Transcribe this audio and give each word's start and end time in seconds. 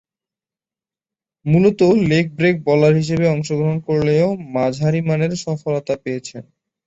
মূলতঃ 1.45 1.81
leg 2.09 2.25
break 2.37 2.55
bowler 2.65 2.93
হিসেবে 2.95 3.25
অংশগ্রহণ 3.27 3.77
করলেও 3.87 4.27
মাঝারিমানের 4.55 5.31
সফলতা 5.43 5.93
পেয়েছেন। 6.03 6.43